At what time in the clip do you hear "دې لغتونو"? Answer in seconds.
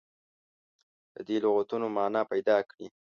1.27-1.85